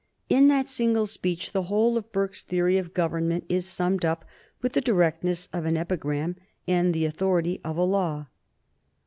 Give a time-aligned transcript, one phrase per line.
[0.29, 4.25] In that single sentence the whole of Burke's theory of government is summed up
[4.59, 8.25] with the directness of an epigram and with the authority of a law.